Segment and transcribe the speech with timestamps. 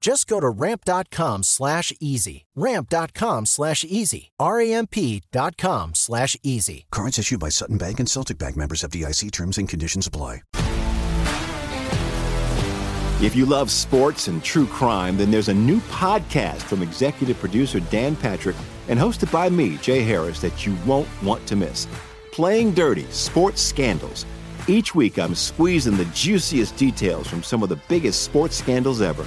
[0.00, 2.44] Just go to ramp.com slash easy.
[2.54, 4.30] Ramp.com slash easy.
[4.38, 6.86] R-A-M-P dot com slash easy.
[6.92, 10.42] Cards issued by Sutton Bank and Celtic Bank members FDIC terms and conditions apply.
[13.22, 17.80] If you love sports and true crime, then there's a new podcast from executive producer
[17.80, 18.56] Dan Patrick
[18.88, 21.88] and hosted by me, Jay Harris, that you won't want to miss.
[22.30, 24.26] Playing Dirty Sports Scandals.
[24.68, 29.26] Each week, I'm squeezing the juiciest details from some of the biggest sports scandals ever.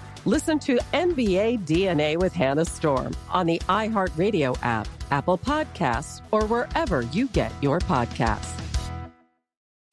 [0.27, 7.01] Listen to NBA DNA with Hannah Storm on the iHeartRadio app, Apple Podcasts, or wherever
[7.01, 8.53] you get your podcasts.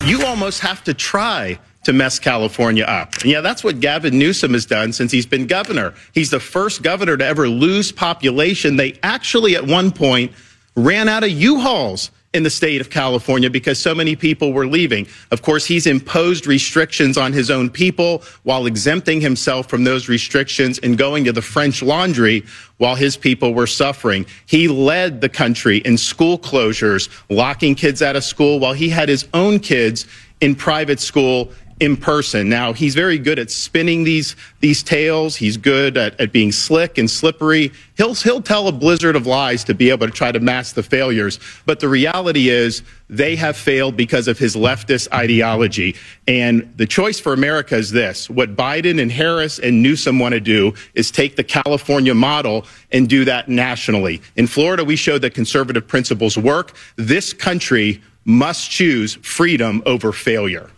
[0.05, 3.15] You almost have to try to mess California up.
[3.22, 5.94] And yeah, that's what Gavin Newsom has done since he's been governor.
[6.12, 8.77] He's the first governor to ever lose population.
[8.77, 10.33] They actually, at one point,
[10.77, 15.06] ran out of U-Hauls in the state of California because so many people were leaving.
[15.32, 20.78] Of course, he's imposed restrictions on his own people while exempting himself from those restrictions
[20.78, 22.44] and going to the French laundry
[22.76, 24.25] while his people were suffering.
[24.47, 29.09] He led the country in school closures, locking kids out of school while he had
[29.09, 30.06] his own kids
[30.41, 31.50] in private school
[31.81, 32.49] in person.
[32.49, 35.37] Now he's very good at spinning these these tales.
[35.37, 37.72] He's good at, at being slick and slippery.
[37.97, 40.83] He'll he'll tell a blizzard of lies to be able to try to mask the
[40.83, 41.38] failures.
[41.67, 45.97] But the reality is they have failed because of his leftist ideology.
[46.27, 48.28] And the choice for America is this.
[48.28, 53.09] What Biden and Harris and Newsom want to do is take the California model and
[53.09, 54.21] do that nationally.
[54.37, 56.75] In Florida, we showed that conservative principles work.
[56.97, 60.71] This country must choose freedom over failure.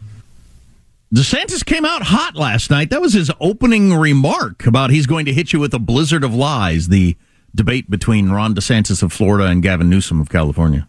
[1.12, 2.90] DeSantis came out hot last night.
[2.90, 6.32] That was his opening remark about he's going to hit you with a blizzard of
[6.32, 6.86] lies.
[6.86, 7.16] The
[7.52, 10.88] debate between Ron DeSantis of Florida and Gavin Newsom of California.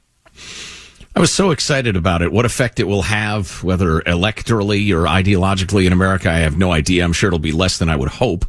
[1.16, 2.32] I was so excited about it.
[2.32, 7.04] What effect it will have, whether electorally or ideologically in America, I have no idea.
[7.04, 8.46] I'm sure it'll be less than I would hope.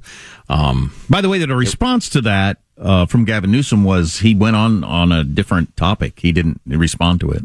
[0.50, 4.34] Um, By the way, that a response to that uh, from Gavin Newsom was he
[4.34, 6.20] went on on a different topic.
[6.20, 7.44] He didn't respond to it.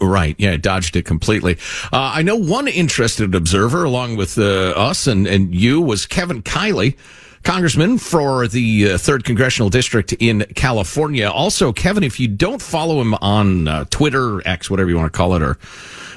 [0.00, 0.34] Right.
[0.38, 1.58] Yeah, dodged it completely.
[1.92, 6.42] Uh, I know one interested observer, along with uh, us and, and you, was Kevin
[6.42, 6.96] Kiley,
[7.42, 11.28] congressman for the uh, 3rd Congressional District in California.
[11.28, 15.16] Also, Kevin, if you don't follow him on uh, Twitter, X, whatever you want to
[15.16, 15.58] call it, or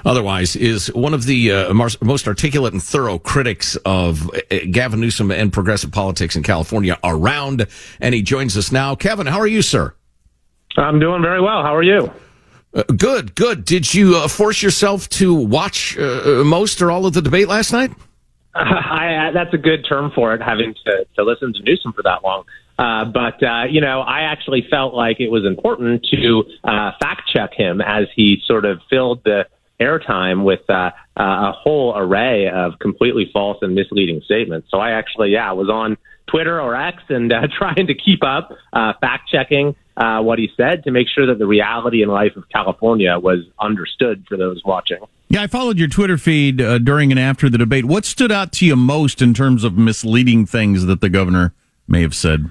[0.06, 5.30] otherwise, is one of the uh, most articulate and thorough critics of uh, Gavin Newsom
[5.30, 7.68] and progressive politics in California around.
[8.00, 8.96] And he joins us now.
[8.96, 9.94] Kevin, how are you, sir?
[10.78, 11.64] I'm doing very well.
[11.64, 12.12] How are you?
[12.74, 13.66] Uh, good, good.
[13.66, 17.72] Did you uh, force yourself to watch uh, most or all of the debate last
[17.72, 17.92] night?
[18.56, 22.24] I, that's a good term for it, having to, to listen to Newsom for that
[22.24, 22.44] long.
[22.80, 27.24] Uh, but, uh, you know, I actually felt like it was important to uh, fact
[27.34, 29.46] check him as he sort of filled the,
[29.80, 34.70] airtime with uh, a whole array of completely false and misleading statements.
[34.72, 38.24] So I actually, yeah, I was on Twitter or X and uh, trying to keep
[38.24, 42.12] up, uh, fact checking uh, what he said to make sure that the reality and
[42.12, 45.00] life of California was understood for those watching.
[45.30, 47.86] Yeah, I followed your Twitter feed uh, during and after the debate.
[47.86, 51.54] What stood out to you most in terms of misleading things that the governor
[51.88, 52.50] may have said?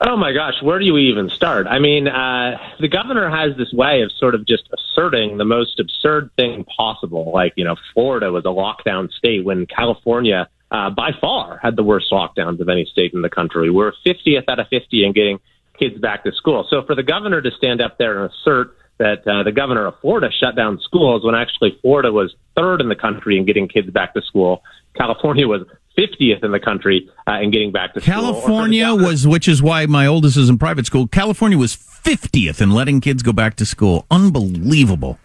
[0.00, 1.66] Oh my gosh, where do you even start?
[1.66, 5.80] I mean, uh, the governor has this way of sort of just asserting the most
[5.80, 7.32] absurd thing possible.
[7.32, 11.82] Like, you know, Florida was a lockdown state when California, uh, by far, had the
[11.82, 13.70] worst lockdowns of any state in the country.
[13.70, 15.40] We're 50th out of 50 in getting
[15.78, 16.66] kids back to school.
[16.68, 19.94] So for the governor to stand up there and assert that uh, the governor of
[20.00, 23.88] Florida shut down schools when actually Florida was third in the country in getting kids
[23.90, 24.62] back to school,
[24.96, 25.62] California was
[25.96, 28.12] 50th in the country uh, in getting back to school.
[28.12, 31.06] California was, which is why my oldest is in private school.
[31.06, 34.04] California was 50th in letting kids go back to school.
[34.10, 35.18] Unbelievable.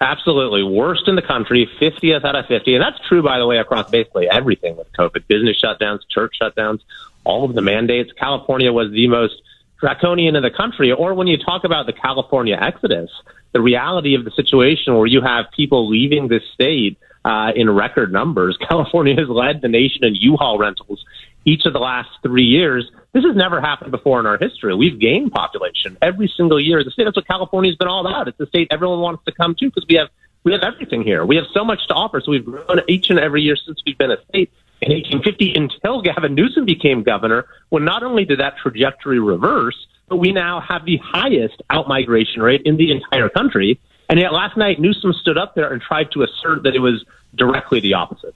[0.00, 0.62] Absolutely.
[0.62, 2.74] Worst in the country, 50th out of 50.
[2.74, 6.80] And that's true, by the way, across basically everything with COVID business shutdowns, church shutdowns,
[7.24, 8.10] all of the mandates.
[8.18, 9.34] California was the most
[9.78, 10.90] draconian in the country.
[10.90, 13.10] Or when you talk about the California exodus,
[13.52, 18.10] the reality of the situation where you have people leaving this state uh, in record
[18.10, 18.56] numbers.
[18.68, 21.04] California has led the nation in U-Haul rentals
[21.44, 22.90] each of the last three years.
[23.12, 24.74] This has never happened before in our history.
[24.74, 26.84] We've gained population every single year.
[26.84, 28.28] The state that's what California's been all about.
[28.28, 30.08] It's the state everyone wants to come to because we have
[30.44, 31.24] we have everything here.
[31.24, 32.20] We have so much to offer.
[32.24, 34.50] So we've grown each and every year since we've been a state.
[34.80, 39.76] In 1850, until Gavin Newsom became governor, when not only did that trajectory reverse,
[40.08, 43.78] but we now have the highest outmigration rate in the entire country.
[44.08, 47.04] And yet last night, Newsom stood up there and tried to assert that it was
[47.34, 48.34] directly the opposite.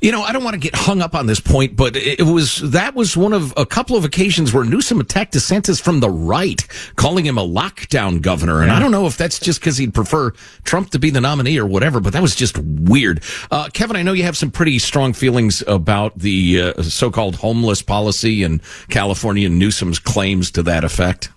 [0.00, 2.70] You know, I don't want to get hung up on this point, but it was
[2.70, 6.66] that was one of a couple of occasions where Newsom attacked DeSantis from the right,
[6.96, 8.60] calling him a lockdown governor.
[8.60, 8.76] And yeah.
[8.76, 10.32] I don't know if that's just because he'd prefer
[10.64, 13.22] Trump to be the nominee or whatever, but that was just weird.
[13.50, 17.82] Uh, Kevin, I know you have some pretty strong feelings about the uh, so-called homeless
[17.82, 21.30] policy and California and Newsom's claims to that effect.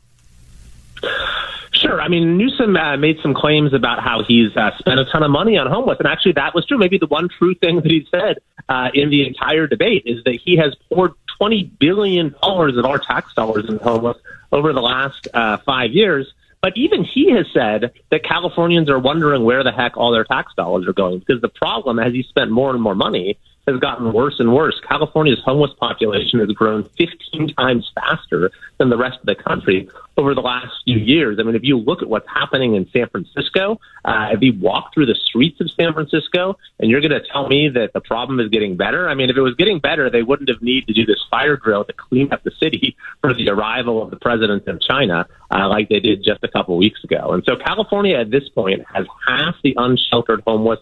[2.10, 5.30] I mean, Newsom uh, made some claims about how he's uh, spent a ton of
[5.30, 6.80] money on homeless, and actually that was true.
[6.80, 10.34] Maybe the one true thing that he said uh, in the entire debate is that
[10.44, 14.18] he has poured twenty billion dollars of our tax dollars into homeless
[14.52, 16.34] over the last uh, five years.
[16.62, 20.52] But even he has said that Californians are wondering where the heck all their tax
[20.56, 23.38] dollars are going because the problem, as he spent more and more money,
[23.72, 24.80] has gotten worse and worse.
[24.88, 30.36] California's homeless population has grown 15 times faster than the rest of the country over
[30.36, 31.38] the last few years.
[31.40, 34.94] I mean, if you look at what's happening in San Francisco, uh, if you walk
[34.94, 38.40] through the streets of San Francisco and you're going to tell me that the problem
[38.40, 40.94] is getting better, I mean, if it was getting better, they wouldn't have needed to
[40.94, 44.68] do this fire drill to clean up the city for the arrival of the president
[44.68, 47.32] of China, uh, like they did just a couple weeks ago.
[47.32, 50.80] And so California at this point has half the unsheltered homeless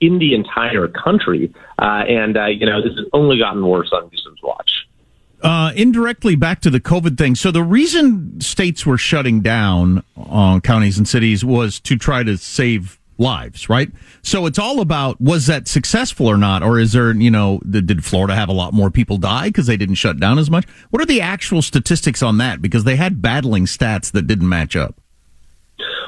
[0.00, 1.52] in the entire country.
[1.78, 4.86] Uh, and, uh, you know, this has only gotten worse on Newsom's watch.
[5.42, 7.34] Uh, indirectly back to the COVID thing.
[7.34, 12.36] So the reason states were shutting down uh, counties and cities was to try to
[12.36, 13.90] save lives, right?
[14.22, 18.04] So it's all about was that successful or not, or is there, you know, did
[18.04, 20.66] Florida have a lot more people die because they didn't shut down as much?
[20.90, 22.60] What are the actual statistics on that?
[22.60, 24.99] Because they had battling stats that didn't match up.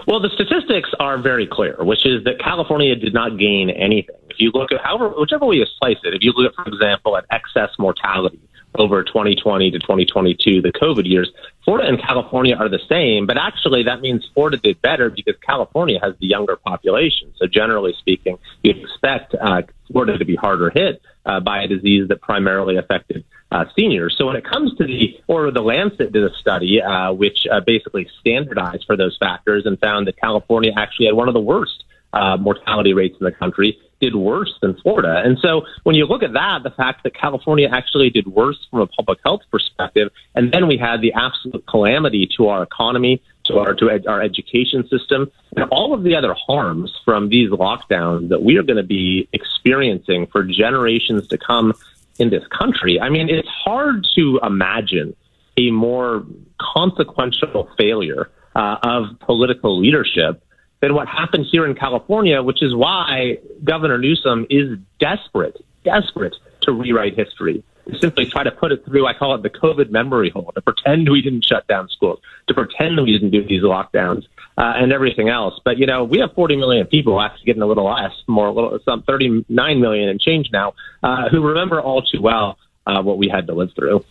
[0.06, 4.16] Well, the statistics are very clear, which is that California did not gain anything.
[4.28, 6.68] If you look at however, whichever way you slice it, if you look at, for
[6.68, 8.40] example, at excess mortality
[8.78, 11.30] over 2020 to 2022, the COVID years,
[11.64, 16.00] Florida and California are the same, but actually that means Florida did better because California
[16.02, 17.32] has the younger population.
[17.36, 22.08] So generally speaking, you'd expect uh, Florida to be harder hit uh, by a disease
[22.08, 24.16] that primarily affected uh, seniors.
[24.16, 27.60] So when it comes to the, or the Lancet did a study uh, which uh,
[27.60, 31.84] basically standardized for those factors and found that California actually had one of the worst
[32.12, 35.22] uh, mortality rates in the country, did worse than Florida.
[35.24, 38.80] And so when you look at that, the fact that California actually did worse from
[38.80, 43.58] a public health perspective, and then we had the absolute calamity to our economy, to
[43.58, 48.28] our to ed- our education system, and all of the other harms from these lockdowns
[48.28, 51.72] that we are going to be experiencing for generations to come
[52.18, 53.00] in this country.
[53.00, 55.14] I mean, it's hard to imagine
[55.56, 56.24] a more
[56.60, 60.42] consequential failure uh, of political leadership
[60.80, 66.72] than what happened here in California, which is why Governor Newsom is desperate, desperate to
[66.72, 67.62] rewrite history.
[68.00, 71.10] Simply try to put it through, I call it the COVID memory hole, to pretend
[71.10, 74.24] we didn't shut down schools, to pretend we didn't do these lockdowns,
[74.56, 75.60] uh, and everything else.
[75.64, 78.52] But, you know, we have 40 million people, actually getting a little less, more, a
[78.52, 83.18] little, some 39 million and change now, uh, who remember all too well uh, what
[83.18, 84.04] we had to live through.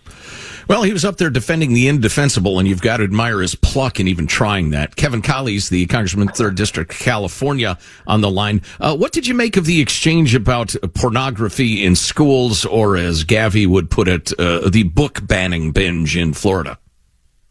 [0.68, 4.00] Well, he was up there defending the indefensible, and you've got to admire his pluck
[4.00, 4.96] in even trying that.
[4.96, 8.62] Kevin Kiley's, the Congressman, Third District, California, on the line.
[8.80, 13.68] Uh, what did you make of the exchange about pornography in schools, or as Gavi
[13.68, 16.78] would put it, uh, the book banning binge in Florida?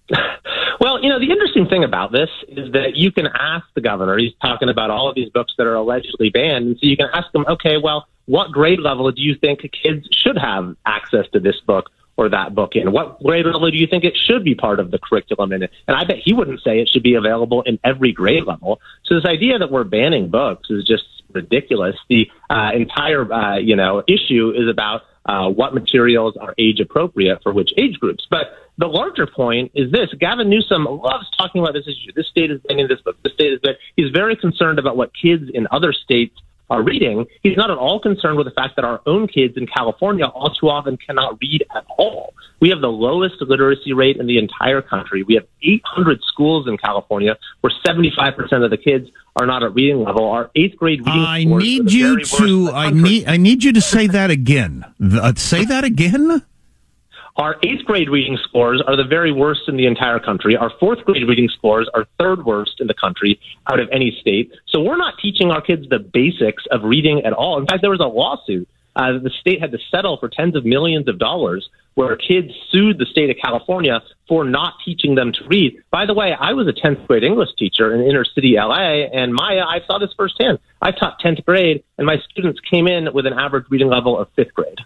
[0.80, 4.16] Well, you know, the interesting thing about this is that you can ask the governor,
[4.16, 6.66] he's talking about all of these books that are allegedly banned.
[6.68, 10.08] And so you can ask him, okay, well, what grade level do you think kids
[10.10, 11.90] should have access to this book?
[12.16, 12.92] or that book in?
[12.92, 15.62] What grade level do you think it should be part of the curriculum in?
[15.62, 18.78] And I bet he wouldn't say it should be available in every grade level.
[19.06, 21.96] So this idea that we're banning books is just ridiculous.
[22.10, 27.42] The uh, entire uh, you know issue is about uh, what materials are age appropriate
[27.42, 28.26] for which age groups.
[28.30, 28.48] But
[28.80, 32.12] the larger point is this: Gavin Newsom loves talking about this issue.
[32.16, 33.16] This state is banning this book.
[33.22, 36.34] This state is that he's very concerned about what kids in other states
[36.70, 39.66] are reading, he's not at all concerned with the fact that our own kids in
[39.66, 42.32] California all too often cannot read at all.
[42.60, 45.24] We have the lowest literacy rate in the entire country.
[45.24, 50.04] We have 800 schools in California where 75% of the kids are not at reading
[50.04, 50.30] level.
[50.30, 51.24] Our eighth grade reading.
[51.24, 52.70] I need you to.
[52.70, 53.26] I need.
[53.26, 54.84] I need you to say that again.
[55.02, 56.42] Uh, say that again.
[57.36, 60.56] Our eighth grade reading scores are the very worst in the entire country.
[60.56, 64.52] Our fourth grade reading scores are third worst in the country out of any state.
[64.68, 67.58] So we're not teaching our kids the basics of reading at all.
[67.58, 68.68] In fact, there was a lawsuit.
[68.96, 72.98] Uh, the state had to settle for tens of millions of dollars where kids sued
[72.98, 75.76] the state of California for not teaching them to read.
[75.90, 79.32] By the way, I was a 10th grade English teacher in inner city LA, and
[79.32, 80.58] Maya, I saw this firsthand.
[80.80, 84.28] I taught 10th grade, and my students came in with an average reading level of
[84.34, 84.78] fifth grade.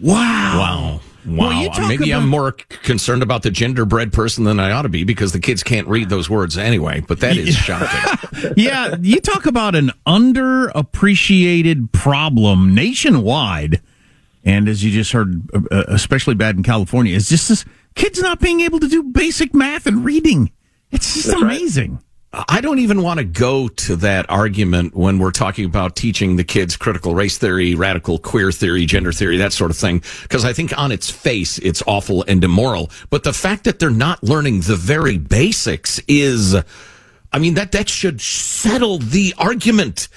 [0.00, 0.20] Wow.
[0.58, 1.00] Wow.
[1.26, 1.48] Wow.
[1.48, 2.22] Well, Maybe about...
[2.22, 5.62] I'm more concerned about the genderbread person than I ought to be because the kids
[5.62, 8.52] can't read those words anyway, but that is shocking.
[8.56, 13.80] yeah, you talk about an underappreciated problem nationwide.
[14.44, 18.20] And as you just heard, uh, uh, especially bad in California, is just this kids
[18.20, 20.52] not being able to do basic math and reading.
[20.90, 21.92] It's just That's amazing.
[21.92, 22.03] Right.
[22.48, 26.44] I don't even want to go to that argument when we're talking about teaching the
[26.44, 30.52] kids critical race theory, radical queer theory, gender theory, that sort of thing, because I
[30.52, 32.90] think on its face it's awful and immoral.
[33.10, 36.56] But the fact that they're not learning the very basics is,
[37.32, 40.08] I mean, that, that should settle the argument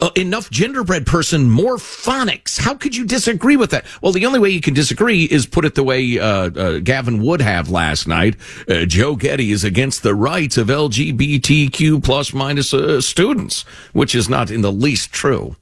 [0.00, 2.58] uh, enough genderbread person more phonics.
[2.58, 3.84] How could you disagree with that?
[4.00, 7.22] Well, the only way you can disagree is put it the way uh, uh, Gavin
[7.22, 8.36] would have last night.
[8.68, 14.28] Uh, Joe Getty is against the rights of LGBTQ plus minus uh, students, which is
[14.28, 15.56] not in the least true.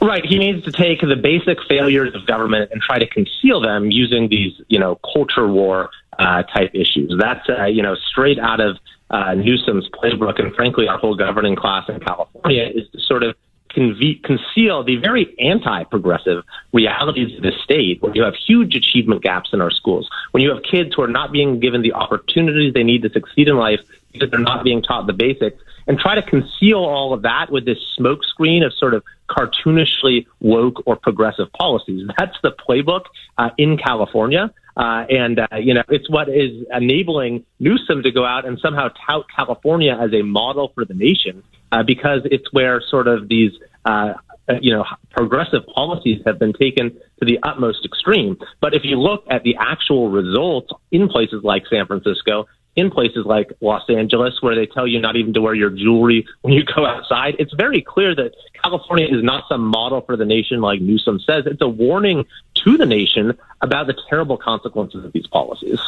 [0.00, 0.24] Right.
[0.24, 4.28] He needs to take the basic failures of government and try to conceal them using
[4.28, 7.14] these, you know, culture war uh, type issues.
[7.18, 8.78] That's, uh, you know, straight out of
[9.10, 13.34] uh, Newsom's playbook, and frankly, our whole governing class in California, is to sort of
[13.70, 19.50] conve- conceal the very anti-progressive realities of the state, where you have huge achievement gaps
[19.52, 22.84] in our schools, when you have kids who are not being given the opportunities they
[22.84, 23.80] need to succeed in life
[24.12, 27.64] because they're not being taught the basics, and try to conceal all of that with
[27.64, 32.08] this smokescreen of sort of cartoonishly woke or progressive policies.
[32.18, 33.02] That's the playbook
[33.38, 34.52] uh, in California.
[34.76, 38.88] Uh, and, uh, you know, it's what is enabling Newsom to go out and somehow
[39.06, 43.52] tout California as a model for the nation uh, because it's where sort of these,
[43.84, 44.14] uh,
[44.60, 48.38] you know, progressive policies have been taken to the utmost extreme.
[48.60, 52.46] But if you look at the actual results in places like San Francisco,
[52.76, 56.26] in places like Los Angeles, where they tell you not even to wear your jewelry
[56.42, 57.36] when you go outside.
[57.38, 61.44] It's very clear that California is not some model for the nation like Newsom says.
[61.46, 62.24] It's a warning
[62.54, 65.80] to the nation about the terrible consequences of these policies.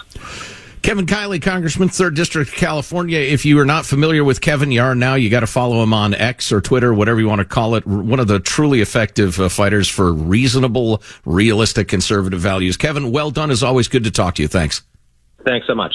[0.83, 3.21] Kevin Kiley, Congressman, 3rd District, of California.
[3.21, 5.15] If you are not familiar with Kevin, you are now.
[5.15, 7.87] You got to follow him on X or Twitter, whatever you want to call it.
[7.87, 12.77] One of the truly effective uh, fighters for reasonable, realistic, conservative values.
[12.77, 13.53] Kevin, well done.
[13.53, 14.49] As always, good to talk to you.
[14.49, 14.83] Thanks.
[15.45, 15.95] Thanks so much.